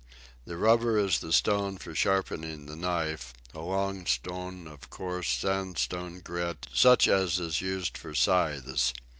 The 0.45 0.57
rubber 0.57 0.97
is 0.97 1.19
the 1.19 1.31
stone 1.31 1.77
for 1.77 1.93
sharpening 1.93 2.65
the 2.65 2.75
knife 2.75 3.33
a 3.53 3.59
long 3.59 4.07
stone 4.07 4.65
of 4.67 4.89
coarse 4.89 5.29
sandstone 5.29 6.21
grit, 6.21 6.65
such 6.73 7.07
as 7.07 7.37
is 7.39 7.61
used 7.61 7.99
for 7.99 8.15
scythes. 8.15 8.93